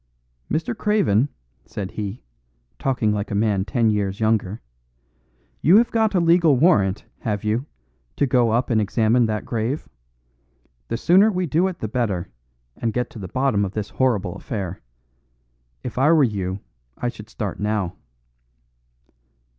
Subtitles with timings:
[0.49, 0.75] "Mr.
[0.75, 1.29] Craven,"
[1.63, 2.23] said he,
[2.79, 4.59] talking like a man ten years younger,
[5.61, 7.67] "you have got a legal warrant, haven't you,
[8.15, 9.87] to go up and examine that grave?
[10.87, 12.29] The sooner we do it the better,
[12.75, 14.81] and get to the bottom of this horrible affair.
[15.83, 16.61] If I were you
[16.97, 17.95] I should start now."